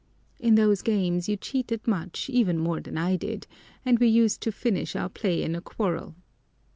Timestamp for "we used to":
3.99-4.51